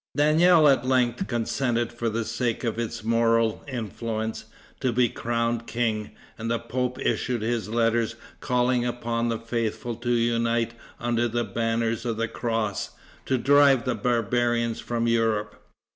[0.17, 4.45] Daniel at length consented, for the sake of its moral influence,
[4.79, 10.09] to be crowned king, and the pope issued his letters calling upon the faithful to
[10.09, 12.89] unite under the banners of the cross,
[13.27, 15.63] to drive the barbarians from Europe.